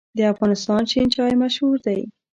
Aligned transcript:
د 0.17 0.19
افغانستان 0.33 0.81
شین 0.91 1.07
چای 1.15 1.33
مشهور 1.43 1.77
دی 1.85 2.01